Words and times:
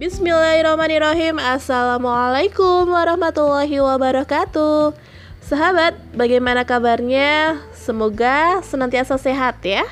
Bismillahirrahmanirrahim. 0.00 1.36
Assalamualaikum 1.36 2.88
warahmatullahi 2.88 3.84
wabarakatuh. 3.84 4.96
Sahabat, 5.44 5.92
bagaimana 6.16 6.64
kabarnya? 6.64 7.60
Semoga 7.76 8.64
senantiasa 8.64 9.20
sehat 9.20 9.60
ya. 9.60 9.84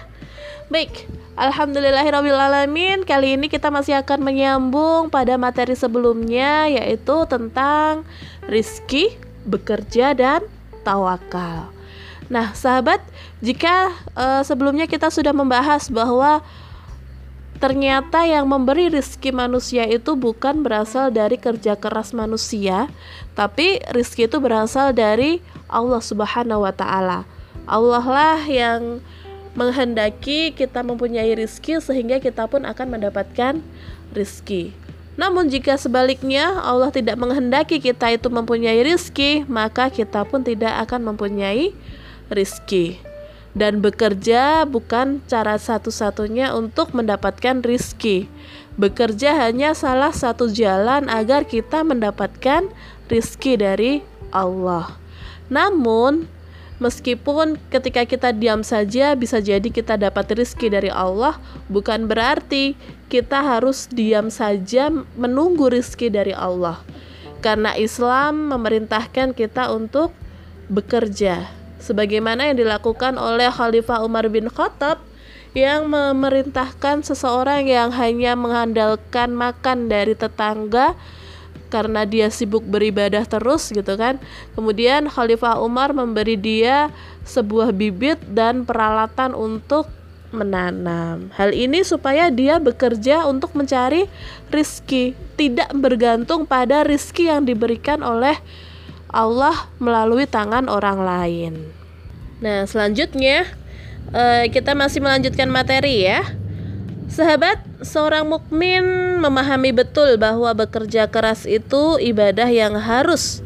Baik, 0.72 1.04
Alhamdulillahirrahmanirrahim 1.36 3.04
Kali 3.04 3.36
ini 3.36 3.52
kita 3.52 3.68
masih 3.68 4.00
akan 4.00 4.24
menyambung 4.24 5.12
pada 5.12 5.36
materi 5.36 5.76
sebelumnya 5.76 6.72
Yaitu 6.72 7.28
tentang 7.28 8.08
rizki, 8.48 9.12
bekerja, 9.44 10.16
dan 10.16 10.40
tawakal. 10.88 11.68
Nah 12.32 12.56
sahabat, 12.56 13.04
jika 13.44 13.92
uh, 14.16 14.40
sebelumnya 14.40 14.88
kita 14.88 15.12
sudah 15.12 15.36
membahas 15.36 15.92
bahwa 15.92 16.40
Ternyata 17.58 18.22
yang 18.22 18.46
memberi 18.46 18.86
rizki 18.86 19.34
manusia 19.34 19.82
itu 19.82 20.14
bukan 20.14 20.62
berasal 20.62 21.10
dari 21.10 21.34
kerja 21.34 21.74
keras 21.74 22.14
manusia, 22.14 22.86
tapi 23.34 23.82
rizki 23.90 24.30
itu 24.30 24.38
berasal 24.38 24.94
dari 24.94 25.42
Allah 25.66 25.98
Subhanahu 25.98 26.62
wa 26.62 26.70
Ta'ala. 26.70 27.26
Allah 27.66 28.06
lah 28.06 28.38
yang 28.46 29.02
menghendaki 29.58 30.54
kita 30.54 30.86
mempunyai 30.86 31.34
rizki, 31.34 31.82
sehingga 31.82 32.22
kita 32.22 32.46
pun 32.46 32.62
akan 32.62 32.94
mendapatkan 32.94 33.58
rizki. 34.14 34.70
Namun, 35.18 35.50
jika 35.50 35.74
sebaliknya 35.74 36.62
Allah 36.62 36.94
tidak 36.94 37.18
menghendaki 37.18 37.82
kita 37.82 38.14
itu 38.14 38.30
mempunyai 38.30 38.86
rizki, 38.86 39.42
maka 39.50 39.90
kita 39.90 40.22
pun 40.22 40.46
tidak 40.46 40.78
akan 40.86 41.10
mempunyai 41.10 41.74
rizki 42.30 43.02
dan 43.58 43.82
bekerja 43.82 44.62
bukan 44.70 45.18
cara 45.26 45.58
satu-satunya 45.58 46.54
untuk 46.54 46.94
mendapatkan 46.94 47.58
rizki. 47.66 48.30
Bekerja 48.78 49.34
hanya 49.34 49.74
salah 49.74 50.14
satu 50.14 50.46
jalan 50.46 51.10
agar 51.10 51.42
kita 51.42 51.82
mendapatkan 51.82 52.70
rizki 53.10 53.58
dari 53.58 54.06
Allah. 54.30 54.94
Namun, 55.50 56.30
meskipun 56.78 57.58
ketika 57.74 58.06
kita 58.06 58.30
diam 58.30 58.62
saja 58.62 59.18
bisa 59.18 59.42
jadi 59.42 59.66
kita 59.66 59.98
dapat 59.98 60.38
rizki 60.38 60.70
dari 60.70 60.94
Allah, 60.94 61.42
bukan 61.66 62.06
berarti 62.06 62.78
kita 63.10 63.42
harus 63.42 63.90
diam 63.90 64.30
saja 64.30 64.94
menunggu 65.18 65.66
rizki 65.66 66.06
dari 66.06 66.30
Allah. 66.30 66.78
Karena 67.42 67.74
Islam 67.74 68.54
memerintahkan 68.54 69.34
kita 69.34 69.74
untuk 69.74 70.14
bekerja 70.70 71.57
sebagaimana 71.78 72.50
yang 72.50 72.58
dilakukan 72.58 73.16
oleh 73.16 73.48
Khalifah 73.50 74.02
Umar 74.04 74.26
bin 74.30 74.50
Khattab 74.50 75.00
yang 75.56 75.88
memerintahkan 75.88 77.02
seseorang 77.02 77.64
yang 77.66 77.90
hanya 77.94 78.36
mengandalkan 78.36 79.32
makan 79.32 79.88
dari 79.88 80.12
tetangga 80.12 80.92
karena 81.68 82.08
dia 82.08 82.32
sibuk 82.32 82.64
beribadah 82.64 83.24
terus 83.24 83.72
gitu 83.72 83.96
kan. 83.96 84.20
Kemudian 84.56 85.08
Khalifah 85.08 85.60
Umar 85.60 85.92
memberi 85.92 86.36
dia 86.36 86.92
sebuah 87.28 87.76
bibit 87.76 88.20
dan 88.32 88.64
peralatan 88.64 89.36
untuk 89.36 89.88
menanam. 90.28 91.32
Hal 91.36 91.56
ini 91.56 91.80
supaya 91.84 92.28
dia 92.28 92.60
bekerja 92.60 93.24
untuk 93.24 93.56
mencari 93.56 94.04
rizki, 94.52 95.16
tidak 95.40 95.72
bergantung 95.76 96.44
pada 96.44 96.84
rizki 96.84 97.32
yang 97.32 97.48
diberikan 97.48 98.04
oleh 98.04 98.36
Allah 99.08 99.68
melalui 99.80 100.28
tangan 100.28 100.68
orang 100.68 101.00
lain. 101.00 101.54
Nah, 102.44 102.68
selanjutnya 102.68 103.48
uh, 104.12 104.44
kita 104.52 104.76
masih 104.76 105.00
melanjutkan 105.00 105.48
materi 105.48 106.04
ya. 106.04 106.22
Sahabat, 107.08 107.64
seorang 107.80 108.28
mukmin 108.28 108.84
memahami 109.16 109.72
betul 109.72 110.20
bahwa 110.20 110.52
bekerja 110.52 111.08
keras 111.08 111.48
itu 111.48 111.96
ibadah 111.96 112.46
yang 112.52 112.76
harus. 112.76 113.40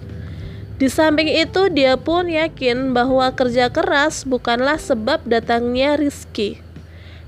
Di 0.82 0.90
samping 0.90 1.30
itu, 1.30 1.70
dia 1.70 1.94
pun 1.94 2.26
yakin 2.26 2.90
bahwa 2.90 3.30
kerja 3.30 3.70
keras 3.70 4.26
bukanlah 4.26 4.82
sebab 4.82 5.22
datangnya 5.30 5.94
rizki. 5.94 6.58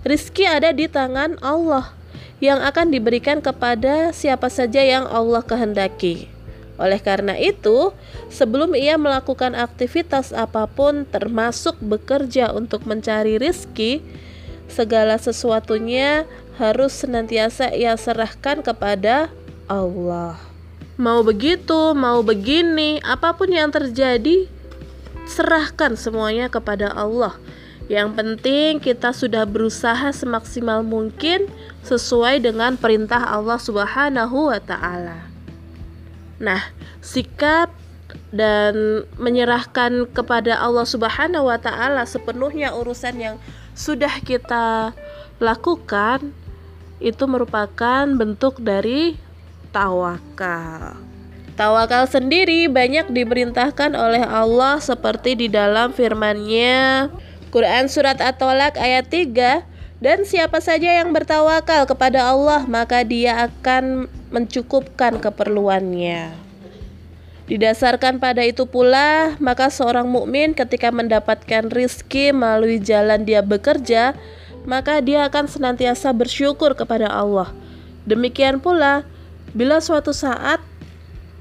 Rizki 0.02 0.42
ada 0.42 0.74
di 0.74 0.90
tangan 0.90 1.38
Allah 1.38 1.94
yang 2.42 2.58
akan 2.58 2.90
diberikan 2.90 3.38
kepada 3.38 4.10
siapa 4.10 4.50
saja 4.50 4.82
yang 4.82 5.06
Allah 5.06 5.40
kehendaki. 5.46 6.33
Oleh 6.74 6.98
karena 6.98 7.38
itu, 7.38 7.94
sebelum 8.30 8.74
ia 8.74 8.98
melakukan 8.98 9.54
aktivitas 9.54 10.34
apa 10.34 10.66
pun 10.66 11.06
termasuk 11.06 11.78
bekerja 11.78 12.50
untuk 12.50 12.82
mencari 12.82 13.38
rizki, 13.38 14.02
segala 14.66 15.14
sesuatunya 15.14 16.26
harus 16.58 16.94
senantiasa 16.94 17.70
ia 17.74 17.94
serahkan 17.94 18.62
kepada 18.66 19.30
Allah. 19.70 20.38
Mau 20.94 21.26
begitu, 21.26 21.94
mau 21.94 22.22
begini, 22.22 23.02
apa 23.02 23.34
pun 23.34 23.50
yang 23.50 23.70
terjadi, 23.70 24.46
serahkan 25.26 25.98
semuanya 25.98 26.46
kepada 26.46 26.90
Allah. 26.94 27.34
Yang 27.90 28.08
penting 28.16 28.70
kita 28.80 29.12
sudah 29.12 29.44
berusaha 29.44 30.08
semaksimal 30.14 30.80
mungkin 30.80 31.50
sesuai 31.84 32.40
dengan 32.40 32.80
perintah 32.80 33.20
Allah 33.20 33.60
Subhanahu 33.60 34.48
wa 34.48 34.60
taala. 34.62 35.33
Nah, 36.44 36.60
sikap 37.00 37.72
dan 38.30 39.06
menyerahkan 39.16 40.04
kepada 40.12 40.60
Allah 40.60 40.84
Subhanahu 40.84 41.48
wa 41.48 41.56
taala 41.56 42.04
sepenuhnya 42.04 42.76
urusan 42.76 43.16
yang 43.16 43.36
sudah 43.72 44.20
kita 44.22 44.92
lakukan 45.40 46.30
itu 47.02 47.24
merupakan 47.26 48.06
bentuk 48.06 48.60
dari 48.62 49.16
tawakal. 49.74 51.00
Tawakal 51.54 52.10
sendiri 52.10 52.66
banyak 52.66 53.14
diperintahkan 53.14 53.94
oleh 53.94 54.22
Allah 54.26 54.82
seperti 54.82 55.38
di 55.38 55.46
dalam 55.46 55.94
firman-Nya 55.94 57.10
Quran 57.54 57.86
surat 57.86 58.18
At-Tolak 58.18 58.74
ayat 58.74 59.06
3 59.06 59.62
dan 60.02 60.26
siapa 60.26 60.58
saja 60.58 61.00
yang 61.00 61.14
bertawakal 61.14 61.86
kepada 61.86 62.28
Allah, 62.34 62.66
maka 62.66 63.06
dia 63.06 63.46
akan 63.46 64.10
mencukupkan 64.34 65.22
keperluannya. 65.22 66.34
Didasarkan 67.46 68.18
pada 68.18 68.42
itu 68.42 68.66
pula, 68.66 69.38
maka 69.38 69.70
seorang 69.70 70.10
mukmin 70.10 70.56
ketika 70.56 70.90
mendapatkan 70.90 71.70
rizki 71.70 72.34
melalui 72.34 72.82
jalan 72.82 73.22
dia 73.22 73.44
bekerja, 73.44 74.16
maka 74.66 74.98
dia 74.98 75.28
akan 75.28 75.46
senantiasa 75.46 76.10
bersyukur 76.16 76.74
kepada 76.74 77.06
Allah. 77.06 77.52
Demikian 78.08 78.58
pula, 78.58 79.06
bila 79.52 79.78
suatu 79.78 80.16
saat 80.16 80.58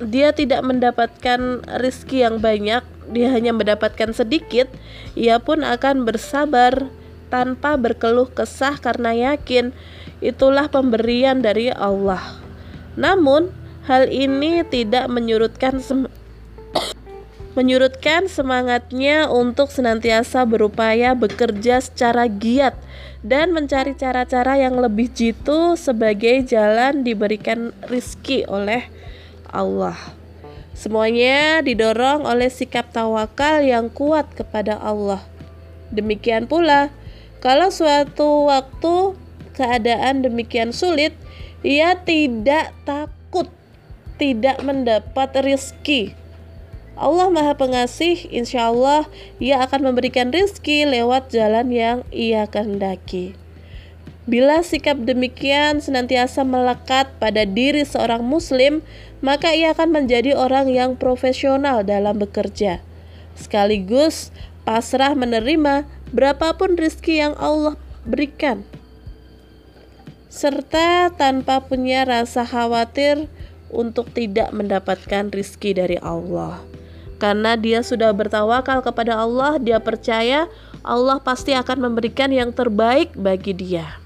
dia 0.03 0.35
tidak 0.35 0.59
mendapatkan 0.61 1.63
rizki 1.79 2.21
yang 2.21 2.43
banyak, 2.43 2.83
dia 3.15 3.27
hanya 3.31 3.55
mendapatkan 3.55 4.11
sedikit, 4.11 4.67
ia 5.15 5.39
pun 5.39 5.63
akan 5.63 6.03
bersabar 6.03 6.91
tanpa 7.31 7.79
berkeluh 7.79 8.27
kesah 8.27 8.75
karena 8.75 9.33
yakin 9.33 9.71
itulah 10.19 10.67
pemberian 10.67 11.39
dari 11.39 11.71
Allah. 11.71 12.42
Namun, 12.93 13.49
hal 13.85 14.07
ini 14.07 14.63
tidak 14.67 15.09
menyurutkan 15.11 15.83
sem 15.83 16.07
menyurutkan 17.53 18.25
semangatnya 18.25 19.29
untuk 19.29 19.69
senantiasa 19.69 20.41
berupaya 20.49 21.13
bekerja 21.13 21.85
secara 21.85 22.25
giat 22.25 22.73
dan 23.21 23.53
mencari 23.53 23.93
cara-cara 23.93 24.57
yang 24.57 24.81
lebih 24.81 25.05
jitu 25.13 25.77
sebagai 25.77 26.41
jalan 26.49 27.05
diberikan 27.05 27.69
rizki 27.85 28.41
oleh 28.49 28.89
Allah. 29.53 29.93
Semuanya 30.73 31.61
didorong 31.61 32.25
oleh 32.25 32.49
sikap 32.49 32.89
tawakal 32.89 33.61
yang 33.61 33.93
kuat 33.93 34.33
kepada 34.33 34.81
Allah. 34.81 35.21
Demikian 35.93 36.49
pula, 36.49 36.89
kalau 37.37 37.69
suatu 37.69 38.49
waktu 38.49 39.13
keadaan 39.53 40.25
demikian 40.25 40.73
sulit, 40.73 41.13
ia 41.63 41.95
tidak 41.95 42.75
takut 42.83 43.47
tidak 44.19 44.61
mendapat 44.61 45.31
rizki. 45.41 46.13
Allah 46.93 47.33
Maha 47.33 47.57
Pengasih, 47.57 48.29
insya 48.29 48.69
Allah 48.69 49.09
ia 49.41 49.57
akan 49.65 49.89
memberikan 49.89 50.29
rizki 50.29 50.85
lewat 50.85 51.33
jalan 51.33 51.73
yang 51.73 51.97
ia 52.13 52.45
kehendaki. 52.45 53.33
Bila 54.23 54.63
sikap 54.63 55.01
demikian 55.03 55.83
senantiasa 55.83 56.45
melekat 56.47 57.11
pada 57.17 57.43
diri 57.43 57.83
seorang 57.83 58.23
muslim, 58.23 58.79
maka 59.19 59.51
ia 59.51 59.73
akan 59.73 59.91
menjadi 60.03 60.37
orang 60.37 60.69
yang 60.71 60.95
profesional 60.95 61.83
dalam 61.83 62.21
bekerja. 62.21 62.79
Sekaligus 63.35 64.29
pasrah 64.63 65.17
menerima 65.17 65.89
berapapun 66.13 66.77
rizki 66.77 67.19
yang 67.19 67.35
Allah 67.41 67.75
berikan 68.05 68.63
serta 70.33 71.13
tanpa 71.13 71.61
punya 71.61 72.09
rasa 72.09 72.41
khawatir 72.41 73.29
untuk 73.69 74.09
tidak 74.09 74.49
mendapatkan 74.49 75.29
rizki 75.29 75.77
dari 75.77 76.01
Allah 76.01 76.57
karena 77.21 77.53
dia 77.53 77.85
sudah 77.85 78.09
bertawakal 78.09 78.81
kepada 78.81 79.21
Allah 79.21 79.61
dia 79.61 79.77
percaya 79.77 80.49
Allah 80.81 81.21
pasti 81.21 81.53
akan 81.53 81.85
memberikan 81.85 82.33
yang 82.33 82.49
terbaik 82.49 83.13
bagi 83.13 83.53
dia 83.53 84.01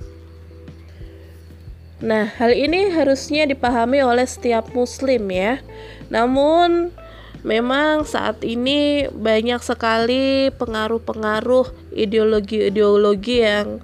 Nah, 1.97 2.29
hal 2.29 2.53
ini 2.53 2.93
harusnya 2.93 3.49
dipahami 3.49 4.05
oleh 4.05 4.29
setiap 4.29 4.69
muslim 4.69 5.33
ya. 5.33 5.65
Namun 6.13 6.93
memang 7.41 8.05
saat 8.05 8.45
ini 8.45 9.09
banyak 9.09 9.57
sekali 9.65 10.53
pengaruh-pengaruh 10.61 11.97
ideologi-ideologi 11.97 13.41
yang 13.41 13.81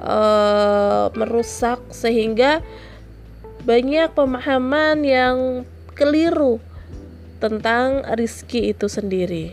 uh, 0.00 1.12
merusak 1.16 1.80
sehingga 1.92 2.60
banyak 3.66 4.14
pemahaman 4.14 5.02
yang 5.02 5.36
keliru 5.98 6.62
tentang 7.42 8.06
rizki 8.14 8.72
itu 8.72 8.86
sendiri. 8.86 9.52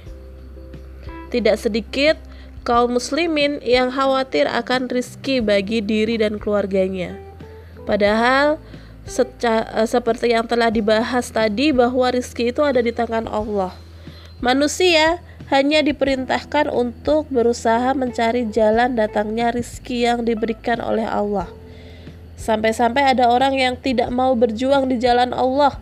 Tidak 1.34 1.58
sedikit 1.58 2.16
kaum 2.64 2.96
muslimin 2.96 3.60
yang 3.66 3.92
khawatir 3.92 4.48
akan 4.48 4.88
rizki 4.88 5.44
bagi 5.44 5.84
diri 5.84 6.22
dan 6.22 6.40
keluarganya. 6.40 7.18
Padahal 7.84 8.62
uh, 9.04 9.88
seperti 9.88 10.32
yang 10.32 10.48
telah 10.48 10.72
dibahas 10.72 11.28
tadi 11.34 11.76
bahwa 11.76 12.08
rizki 12.14 12.54
itu 12.56 12.64
ada 12.64 12.80
di 12.80 12.96
tangan 12.96 13.28
Allah. 13.28 13.76
Manusia 14.40 15.20
hanya 15.52 15.84
diperintahkan 15.84 16.72
untuk 16.72 17.28
berusaha 17.28 17.92
mencari 17.92 18.48
jalan 18.48 18.96
datangnya 18.96 19.52
rizki 19.52 20.08
yang 20.08 20.24
diberikan 20.24 20.80
oleh 20.80 21.04
Allah. 21.04 21.50
Sampai-sampai 22.40 23.16
ada 23.16 23.32
orang 23.32 23.56
yang 23.56 23.76
tidak 23.80 24.12
mau 24.12 24.36
berjuang 24.36 24.92
di 24.92 25.00
jalan 25.00 25.32
Allah, 25.32 25.80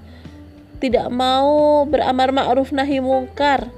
tidak 0.81 1.09
mau 1.09 1.83
beramar 1.85 2.33
ma'ruf 2.33 2.69
nahi 2.73 3.01
mungkar, 3.01 3.69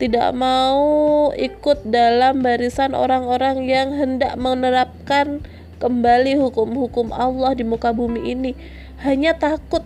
tidak 0.00 0.32
mau 0.34 1.30
ikut 1.34 1.86
dalam 1.86 2.42
barisan 2.42 2.96
orang-orang 2.96 3.66
yang 3.68 3.94
hendak 3.94 4.34
menerapkan 4.38 5.44
kembali 5.80 6.40
hukum-hukum 6.40 7.10
Allah 7.10 7.56
di 7.56 7.64
muka 7.64 7.90
bumi 7.92 8.32
ini 8.32 8.52
hanya 9.00 9.32
takut 9.36 9.84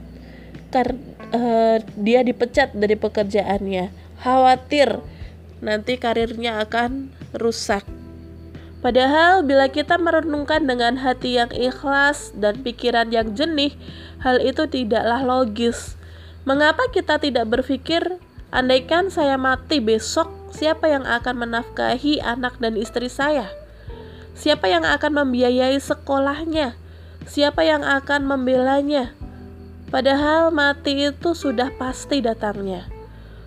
karena 0.74 0.98
uh, 1.30 1.78
dia 1.94 2.26
dipecat 2.26 2.74
dari 2.74 2.98
pekerjaannya 2.98 3.90
khawatir 4.22 4.98
nanti 5.62 5.98
karirnya 6.00 6.62
akan 6.64 7.12
rusak 7.36 7.84
Padahal 8.84 9.40
bila 9.48 9.72
kita 9.72 9.96
merenungkan 9.96 10.68
dengan 10.68 11.00
hati 11.00 11.40
yang 11.40 11.48
ikhlas 11.56 12.36
dan 12.36 12.60
pikiran 12.60 13.08
yang 13.08 13.32
jernih, 13.32 13.72
hal 14.20 14.36
itu 14.44 14.68
tidaklah 14.68 15.24
logis. 15.24 15.96
Mengapa 16.44 16.84
kita 16.92 17.16
tidak 17.16 17.48
berpikir, 17.48 18.20
andaikan 18.52 19.08
saya 19.08 19.40
mati 19.40 19.80
besok, 19.80 20.28
siapa 20.52 20.92
yang 20.92 21.08
akan 21.08 21.48
menafkahi 21.48 22.20
anak 22.20 22.60
dan 22.60 22.76
istri 22.76 23.08
saya? 23.08 23.48
Siapa 24.36 24.68
yang 24.68 24.84
akan 24.84 25.24
membiayai 25.24 25.80
sekolahnya? 25.80 26.76
Siapa 27.24 27.64
yang 27.64 27.88
akan 27.88 28.28
membelanya? 28.28 29.16
Padahal 29.88 30.52
mati 30.52 31.08
itu 31.08 31.32
sudah 31.32 31.72
pasti 31.80 32.20
datangnya. 32.20 32.93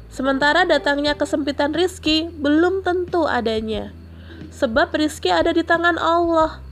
Sementara 0.08 0.64
datangnya 0.64 1.14
kesempitan 1.14 1.76
rizki 1.76 2.32
belum 2.32 2.82
tentu 2.82 3.28
adanya. 3.28 3.92
Sebab 4.56 4.96
rizki 4.96 5.30
ada 5.30 5.52
di 5.52 5.62
tangan 5.62 6.00
Allah. 6.00 6.64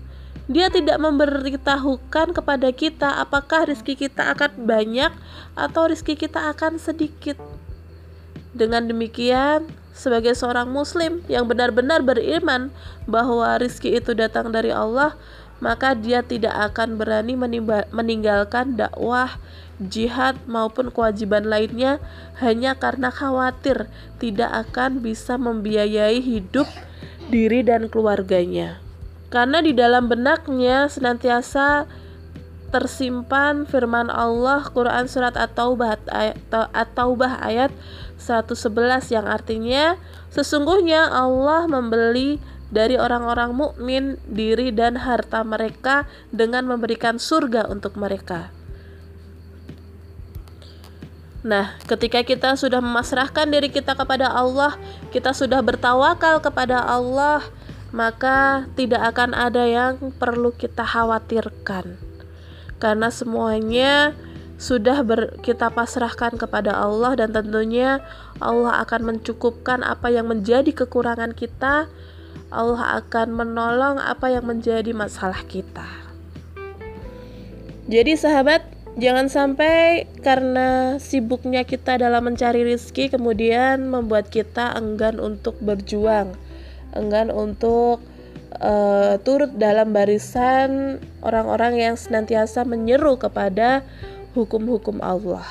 Dia 0.45 0.69
tidak 0.69 1.01
memberitahukan 1.01 2.37
kepada 2.37 2.69
kita 2.69 3.17
apakah 3.17 3.65
rizki 3.65 3.97
kita 3.97 4.33
akan 4.37 4.69
banyak 4.69 5.09
atau 5.57 5.89
rizki 5.89 6.13
kita 6.13 6.53
akan 6.53 6.77
sedikit. 6.77 7.37
Dengan 8.55 8.87
demikian, 8.87 9.67
sebagai 9.95 10.35
seorang 10.35 10.69
muslim 10.69 11.23
yang 11.31 11.47
benar-benar 11.47 12.03
beriman 12.03 12.69
bahwa 13.09 13.55
rizki 13.57 13.95
itu 13.95 14.11
datang 14.11 14.51
dari 14.51 14.69
Allah, 14.69 15.17
maka 15.63 15.95
dia 15.95 16.19
tidak 16.21 16.51
akan 16.73 16.99
berani 16.99 17.39
meninggalkan 17.91 18.75
dakwah, 18.75 19.39
jihad 19.79 20.39
maupun 20.47 20.91
kewajiban 20.91 21.47
lainnya 21.47 21.99
hanya 22.39 22.75
karena 22.75 23.11
khawatir 23.11 23.87
tidak 24.19 24.51
akan 24.67 25.03
bisa 25.03 25.35
membiayai 25.35 26.19
hidup 26.19 26.67
diri 27.27 27.63
dan 27.63 27.87
keluarganya. 27.91 28.79
Karena 29.33 29.59
di 29.59 29.75
dalam 29.75 30.07
benaknya 30.07 30.87
senantiasa 30.87 31.89
tersimpan 32.71 33.63
firman 33.63 34.11
Allah 34.11 34.67
Quran 34.67 35.07
surat 35.07 35.35
At-Taubah 35.39 35.95
At-Taubah 36.75 37.39
ayat 37.39 37.71
111 38.19 39.15
yang 39.15 39.25
artinya 39.27 39.95
sesungguhnya 40.31 41.07
Allah 41.07 41.71
membeli 41.71 42.39
dari 42.75 42.99
orang-orang 42.99 43.55
mukmin 43.55 44.19
diri 44.27 44.75
dan 44.75 44.99
harta 44.99 45.47
mereka 45.47 46.03
dengan 46.35 46.67
memberikan 46.67 47.15
surga 47.15 47.71
untuk 47.71 47.95
mereka. 47.95 48.51
Nah, 51.45 51.79
ketika 51.87 52.25
kita 52.25 52.59
sudah 52.59 52.83
memasrahkan 52.83 53.47
diri 53.47 53.71
kita 53.71 53.95
kepada 53.95 54.27
Allah, 54.27 54.75
kita 55.15 55.31
sudah 55.31 55.63
bertawakal 55.63 56.43
kepada 56.43 56.83
Allah, 56.83 57.47
maka 57.95 58.67
tidak 58.75 59.15
akan 59.15 59.31
ada 59.31 59.63
yang 59.63 60.11
perlu 60.19 60.51
kita 60.51 60.83
khawatirkan 60.83 62.15
karena 62.79 63.07
semuanya 63.07 64.13
sudah 64.55 65.03
ber, 65.03 65.35
kita 65.43 65.67
pasrahkan 65.67 66.39
kepada 66.39 66.75
Allah 66.75 67.15
dan 67.19 67.35
tentunya 67.35 67.99
Allah 68.39 68.79
akan 68.87 69.15
mencukupkan 69.15 69.83
apa 69.83 70.11
yang 70.11 70.31
menjadi 70.31 70.71
kekurangan 70.71 71.35
kita 71.35 71.91
Allah 72.53 73.01
akan 73.01 73.27
menolong 73.33 73.97
apa 73.97 74.29
yang 74.33 74.45
menjadi 74.45 74.93
masalah 74.93 75.41
kita. 75.45 75.85
Jadi 77.85 78.17
sahabat 78.17 78.65
jangan 78.97 79.27
sampai 79.27 80.07
karena 80.23 80.97
sibuknya 80.97 81.67
kita 81.67 81.99
dalam 81.99 82.31
mencari 82.31 82.63
rizki 82.63 83.11
kemudian 83.11 83.91
membuat 83.91 84.31
kita 84.31 84.71
enggan 84.73 85.19
untuk 85.19 85.59
berjuang 85.59 86.31
enggan 86.95 87.27
untuk 87.29 87.99
uh, 88.63 89.19
turut 89.21 89.51
dalam 89.59 89.91
barisan 89.91 90.97
orang-orang 91.21 91.75
yang 91.75 91.95
senantiasa 91.99 92.63
menyeru 92.63 93.19
kepada 93.19 93.83
hukum-hukum 94.33 95.03
Allah 95.03 95.45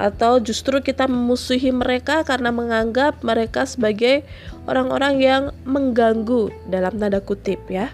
atau 0.00 0.40
justru 0.40 0.80
kita 0.80 1.04
memusuhi 1.04 1.68
mereka 1.76 2.24
karena 2.24 2.48
menganggap 2.48 3.20
mereka 3.20 3.68
sebagai 3.68 4.24
orang-orang 4.64 5.20
yang 5.20 5.42
mengganggu 5.68 6.48
dalam 6.72 6.96
tanda 6.96 7.20
kutip 7.20 7.60
ya. 7.68 7.92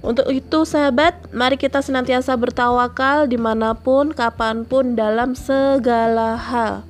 Untuk 0.00 0.28
itu 0.32 0.68
sahabat, 0.68 1.16
mari 1.32 1.56
kita 1.56 1.80
senantiasa 1.80 2.36
bertawakal 2.36 3.24
di 3.28 3.40
mana 3.40 3.72
pun, 3.72 4.12
kapan 4.12 4.64
pun, 4.64 4.96
dalam 4.96 5.32
segala 5.32 6.36
hal. 6.36 6.84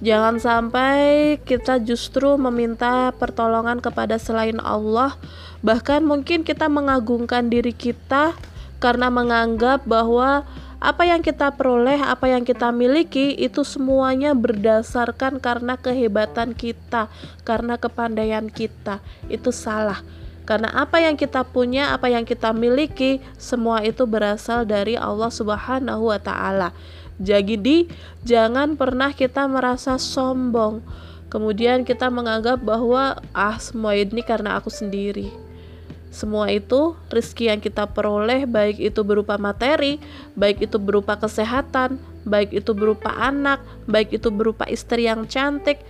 Jangan 0.00 0.40
sampai 0.40 1.36
kita 1.44 1.80
justru 1.80 2.36
meminta 2.40 3.12
pertolongan 3.16 3.80
kepada 3.80 4.16
selain 4.16 4.56
Allah, 4.60 5.16
bahkan 5.60 6.00
mungkin 6.04 6.44
kita 6.48 6.68
mengagungkan 6.68 7.48
diri 7.52 7.76
kita 7.76 8.32
karena 8.80 9.08
menganggap 9.08 9.84
bahwa 9.84 10.44
apa 10.76 11.08
yang 11.08 11.24
kita 11.24 11.56
peroleh, 11.56 11.96
apa 11.96 12.28
yang 12.28 12.44
kita 12.44 12.68
miliki 12.68 13.32
itu 13.32 13.64
semuanya 13.64 14.36
berdasarkan 14.36 15.40
karena 15.40 15.80
kehebatan 15.80 16.52
kita, 16.52 17.08
karena 17.48 17.80
kepandaian 17.80 18.46
kita. 18.52 19.00
Itu 19.32 19.50
salah. 19.50 20.04
Karena 20.46 20.70
apa 20.78 21.02
yang 21.02 21.18
kita 21.18 21.42
punya, 21.42 21.90
apa 21.90 22.06
yang 22.06 22.22
kita 22.22 22.54
miliki, 22.54 23.18
semua 23.34 23.82
itu 23.82 24.06
berasal 24.06 24.62
dari 24.62 24.94
Allah 24.94 25.32
Subhanahu 25.32 26.12
wa 26.12 26.20
taala. 26.22 26.70
Jadi 27.16 27.88
jangan 28.22 28.76
pernah 28.76 29.10
kita 29.10 29.48
merasa 29.48 29.98
sombong. 29.98 30.84
Kemudian 31.26 31.82
kita 31.82 32.12
menganggap 32.12 32.62
bahwa 32.62 33.18
ah 33.34 33.58
semua 33.58 33.98
ini 33.98 34.22
karena 34.22 34.60
aku 34.60 34.70
sendiri. 34.70 35.45
Semua 36.16 36.48
itu 36.48 36.96
rezeki 37.12 37.52
yang 37.52 37.60
kita 37.60 37.84
peroleh 37.92 38.48
baik 38.48 38.80
itu 38.80 39.04
berupa 39.04 39.36
materi, 39.36 40.00
baik 40.32 40.64
itu 40.64 40.80
berupa 40.80 41.20
kesehatan, 41.20 42.00
baik 42.24 42.56
itu 42.56 42.72
berupa 42.72 43.12
anak, 43.20 43.60
baik 43.84 44.16
itu 44.16 44.32
berupa 44.32 44.64
istri 44.64 45.04
yang 45.04 45.28
cantik, 45.28 45.84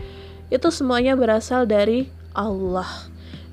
itu 0.51 0.67
semuanya 0.75 1.15
berasal 1.15 1.63
dari 1.63 2.11
Allah. 2.35 2.91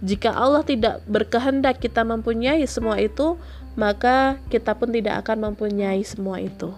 Jika 0.02 0.34
Allah 0.34 0.66
tidak 0.66 1.06
berkehendak 1.06 1.78
kita 1.78 2.02
mempunyai 2.02 2.66
semua 2.66 2.98
itu, 2.98 3.38
maka 3.78 4.42
kita 4.50 4.74
pun 4.74 4.90
tidak 4.90 5.22
akan 5.22 5.54
mempunyai 5.54 6.02
semua 6.02 6.42
itu. 6.42 6.74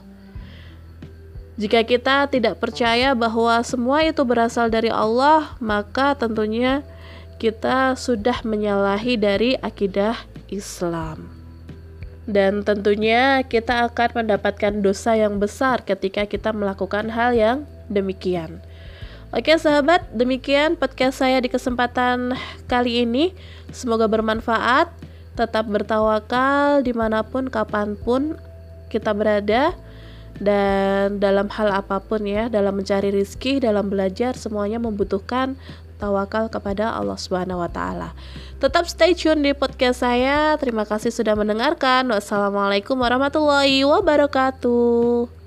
Jika 1.56 1.88
kita 1.88 2.28
tidak 2.28 2.60
percaya 2.60 3.16
bahwa 3.16 3.64
semua 3.64 4.04
itu 4.04 4.20
berasal 4.28 4.68
dari 4.68 4.92
Allah, 4.92 5.56
maka 5.64 6.12
tentunya 6.20 6.84
kita 7.36 8.00
sudah 8.00 8.42
menyalahi 8.48 9.20
dari 9.20 9.60
akidah 9.60 10.15
Islam. 10.48 11.27
Dan 12.25 12.65
tentunya 12.65 13.46
kita 13.46 13.86
akan 13.86 14.25
mendapatkan 14.25 14.82
dosa 14.82 15.13
yang 15.13 15.38
besar 15.38 15.86
ketika 15.86 16.25
kita 16.25 16.50
melakukan 16.50 17.13
hal 17.13 17.38
yang 17.38 17.70
demikian. 17.86 18.65
Oke 19.30 19.54
sahabat, 19.62 20.10
demikian 20.15 20.74
podcast 20.80 21.22
saya 21.22 21.38
di 21.44 21.51
kesempatan 21.51 22.34
kali 22.65 23.06
ini. 23.06 23.36
Semoga 23.70 24.08
bermanfaat. 24.08 24.89
tetap 25.36 25.68
bertawakal 25.68 26.80
di 26.80 26.96
mana 26.96 27.20
pun 27.20 27.51
kapan 27.51 28.00
pun 28.00 28.39
kita 28.88 29.12
berada 29.12 29.75
dan 30.39 31.20
dalam 31.20 31.51
hal 31.51 31.75
apa 31.75 32.00
pun 32.00 32.24
ya 32.24 32.48
dalam 32.48 32.80
mencari 32.80 33.12
rizki 33.12 33.60
dalam 33.60 33.92
belajar 33.92 34.36
semuanya 34.36 34.80
membutuhkan 34.80 35.60
tawakal 35.98 36.52
kepada 36.52 36.92
Allah 36.92 37.16
Subhanahu 37.16 37.64
wa 37.64 37.70
taala. 37.72 38.12
Tetap 38.60 38.88
stay 38.88 39.16
tune 39.16 39.44
di 39.44 39.52
podcast 39.56 40.04
saya. 40.04 40.56
Terima 40.60 40.84
kasih 40.84 41.12
sudah 41.12 41.36
mendengarkan. 41.36 42.12
Wassalamualaikum 42.12 43.00
warahmatullahi 43.00 43.84
wabarakatuh. 43.88 45.45